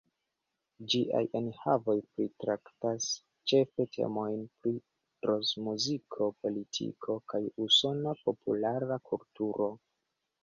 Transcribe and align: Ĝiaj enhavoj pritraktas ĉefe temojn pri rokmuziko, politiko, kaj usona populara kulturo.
Ĝiaj 0.91 1.19
enhavoj 1.39 1.93
pritraktas 2.13 3.09
ĉefe 3.51 3.85
temojn 3.97 4.39
pri 4.63 4.73
rokmuziko, 5.31 6.29
politiko, 6.45 7.19
kaj 7.35 7.43
usona 7.67 8.15
populara 8.23 8.99
kulturo. 9.11 9.69